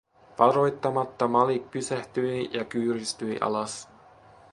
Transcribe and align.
Varoittamatta 0.39 1.27
Malik 1.27 1.71
pysähtyi 1.71 2.49
ja 2.53 2.65
kyyristyi 2.65 3.37
alas. 3.41 3.89